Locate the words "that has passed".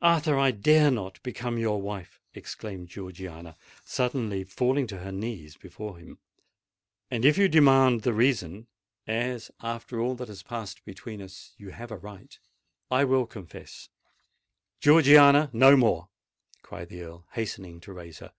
10.14-10.82